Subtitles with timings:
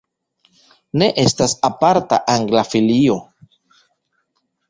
[1.01, 3.17] Ne estas aparta angla filio.